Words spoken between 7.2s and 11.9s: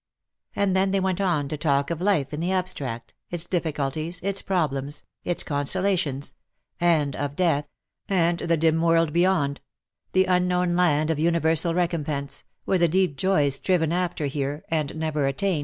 death— and the dim world beyond— the unknown land of universal